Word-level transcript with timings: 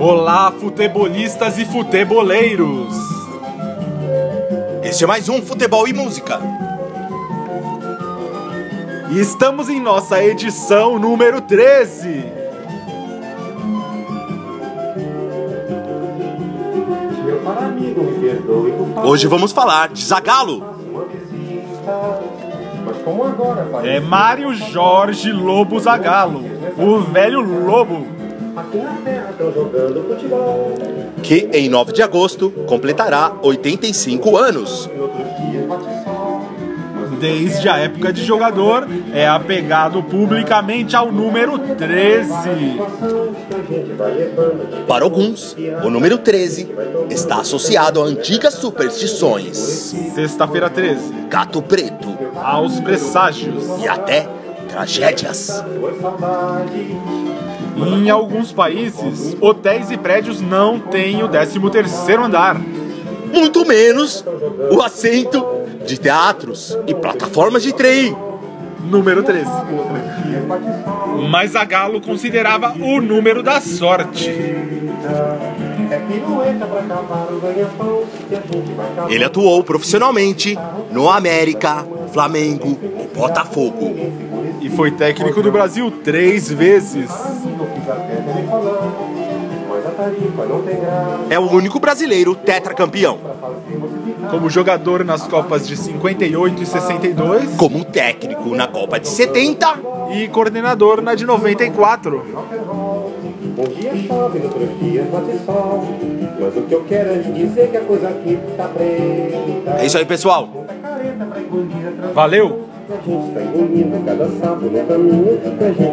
Olá, 0.00 0.52
futebolistas 0.52 1.58
e 1.58 1.64
futeboleiros! 1.64 2.94
Este 4.82 5.04
é 5.04 5.06
mais 5.06 5.28
um 5.28 5.42
Futebol 5.42 5.86
e 5.86 5.92
Música. 5.92 6.40
E 9.10 9.20
estamos 9.20 9.68
em 9.68 9.80
nossa 9.80 10.22
edição 10.22 10.98
número 10.98 11.40
13. 11.40 12.37
Hoje 19.04 19.26
vamos 19.26 19.52
falar 19.52 19.88
de 19.88 20.04
Zagalo. 20.04 20.62
É 23.84 24.00
Mário 24.00 24.52
Jorge 24.54 25.32
Lobo 25.32 25.78
Zagalo, 25.78 26.44
o 26.76 27.00
velho 27.00 27.40
lobo. 27.40 28.06
Que 31.22 31.48
em 31.52 31.68
9 31.68 31.92
de 31.92 32.02
agosto 32.02 32.50
completará 32.66 33.32
85 33.42 34.36
anos. 34.36 34.90
Desde 37.20 37.68
a 37.68 37.76
época 37.78 38.12
de 38.12 38.24
jogador, 38.24 38.86
é 39.12 39.28
apegado 39.28 40.02
publicamente 40.02 40.94
ao 40.94 41.10
número 41.10 41.58
13. 41.58 42.30
Para 44.86 45.04
alguns, 45.04 45.56
o 45.84 45.90
número 45.90 46.18
13 46.18 46.68
está 47.10 47.40
associado 47.40 48.00
a 48.00 48.04
antigas 48.04 48.54
superstições. 48.54 49.56
Sexta-feira 50.14 50.70
13. 50.70 51.12
Gato 51.28 51.60
preto. 51.60 52.16
Aos 52.36 52.80
presságios. 52.80 53.64
E 53.82 53.88
até 53.88 54.28
tragédias. 54.68 55.64
Em 57.76 58.10
alguns 58.10 58.52
países, 58.52 59.36
hotéis 59.40 59.90
e 59.90 59.96
prédios 59.96 60.40
não 60.40 60.78
têm 60.78 61.22
o 61.22 61.28
13 61.28 61.60
terceiro 61.70 62.24
andar. 62.24 62.60
Muito 63.32 63.64
menos 63.66 64.24
o 64.70 64.82
assento 64.82 65.44
de 65.86 65.98
teatros 65.98 66.76
e 66.86 66.94
plataformas 66.94 67.62
de 67.62 67.72
trem. 67.72 68.16
Número 68.80 69.22
13. 69.22 69.50
Mas 71.28 71.56
a 71.56 71.64
Galo 71.64 72.00
considerava 72.00 72.72
o 72.72 73.00
número 73.00 73.42
da 73.42 73.60
sorte. 73.60 74.30
Ele 79.08 79.24
atuou 79.24 79.62
profissionalmente 79.64 80.56
no 80.90 81.08
América, 81.10 81.84
Flamengo 82.12 82.78
e 82.82 83.16
Botafogo. 83.16 83.94
E 84.60 84.68
foi 84.70 84.90
técnico 84.90 85.42
do 85.42 85.50
Brasil 85.50 85.90
três 85.90 86.50
vezes. 86.50 87.10
É 91.28 91.38
o 91.38 91.50
único 91.50 91.80
brasileiro 91.80 92.34
tetracampeão. 92.34 93.18
Como 94.30 94.48
jogador 94.48 95.04
nas 95.04 95.26
Copas 95.26 95.66
de 95.66 95.76
58 95.76 96.62
e 96.62 96.66
62. 96.66 97.56
Como 97.56 97.84
técnico 97.84 98.54
na 98.54 98.68
Copa 98.68 99.00
de 99.00 99.08
70. 99.08 99.66
E 100.12 100.28
coordenador 100.28 101.02
na 101.02 101.14
de 101.14 101.26
94. 101.26 102.24
Um 103.58 103.64
dia 103.74 103.90
chove, 104.06 104.38
outros 104.38 104.78
dias 104.80 105.06
bate 105.08 105.38
sol. 105.44 105.84
Mas 106.40 106.56
o 106.56 106.62
que 106.62 106.74
eu 106.74 106.84
quero 106.84 107.10
é 107.10 107.18
dizer 107.18 107.70
que 107.70 107.76
a 107.76 107.80
coisa 107.80 108.08
aqui 108.08 108.38
tá 108.56 108.68
preta. 108.68 109.80
É 109.80 109.86
isso 109.86 109.98
aí, 109.98 110.04
pessoal. 110.04 110.48
Valeu! 112.14 112.68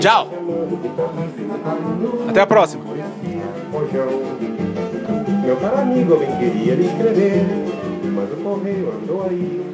Tchau! 0.00 0.28
Até 2.28 2.40
a 2.40 2.46
próxima! 2.46 2.82
rojão. 3.70 4.08
Meu 5.44 5.56
caro 5.56 5.78
amigo, 5.78 6.12
eu 6.12 6.18
bem 6.18 6.36
queria 6.38 6.74
lhe 6.74 6.86
escrever, 6.86 7.44
mas 8.14 8.32
o 8.32 8.36
correio 8.36 8.92
andou 8.92 9.22
aí. 9.24 9.70